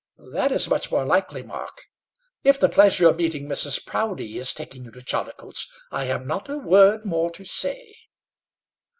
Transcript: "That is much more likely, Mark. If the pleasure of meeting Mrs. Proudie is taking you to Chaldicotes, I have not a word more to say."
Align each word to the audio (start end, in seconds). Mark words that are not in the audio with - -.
"That 0.31 0.51
is 0.51 0.67
much 0.67 0.89
more 0.91 1.05
likely, 1.05 1.43
Mark. 1.43 1.83
If 2.43 2.59
the 2.59 2.69
pleasure 2.69 3.07
of 3.09 3.17
meeting 3.17 3.47
Mrs. 3.47 3.85
Proudie 3.85 4.39
is 4.39 4.51
taking 4.51 4.85
you 4.85 4.89
to 4.89 5.01
Chaldicotes, 5.03 5.67
I 5.91 6.05
have 6.05 6.25
not 6.25 6.49
a 6.49 6.57
word 6.57 7.05
more 7.05 7.29
to 7.29 7.43
say." 7.45 7.95